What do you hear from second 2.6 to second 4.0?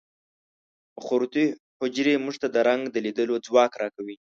رنګ د لیدلو ځواک را